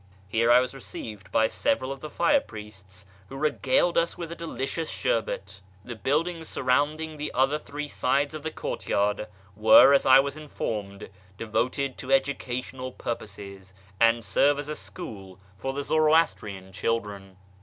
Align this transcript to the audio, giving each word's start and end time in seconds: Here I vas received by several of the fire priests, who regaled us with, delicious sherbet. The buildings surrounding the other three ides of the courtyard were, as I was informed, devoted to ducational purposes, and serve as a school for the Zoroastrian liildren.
Here 0.27 0.51
I 0.51 0.59
vas 0.59 0.73
received 0.73 1.31
by 1.31 1.45
several 1.45 1.91
of 1.91 1.99
the 1.99 2.09
fire 2.09 2.39
priests, 2.41 3.05
who 3.29 3.37
regaled 3.37 3.99
us 3.99 4.17
with, 4.17 4.35
delicious 4.35 4.89
sherbet. 4.89 5.61
The 5.85 5.95
buildings 5.95 6.49
surrounding 6.49 7.17
the 7.17 7.31
other 7.35 7.59
three 7.59 7.87
ides 8.03 8.33
of 8.33 8.41
the 8.41 8.49
courtyard 8.49 9.27
were, 9.55 9.93
as 9.93 10.03
I 10.07 10.19
was 10.19 10.35
informed, 10.35 11.11
devoted 11.37 11.99
to 11.99 12.07
ducational 12.07 12.97
purposes, 12.97 13.75
and 13.99 14.25
serve 14.25 14.57
as 14.57 14.69
a 14.69 14.75
school 14.75 15.37
for 15.55 15.71
the 15.71 15.83
Zoroastrian 15.83 16.71
liildren. 16.71 17.35